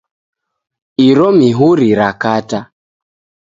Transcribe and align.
Iro 1.09 1.27
mihuri 1.39 1.87
rakata 1.99 2.59